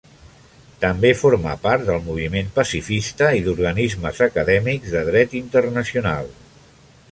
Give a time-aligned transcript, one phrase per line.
[0.83, 6.37] També forma part del moviment pacifista i d'organismes acadèmics de dret internacional.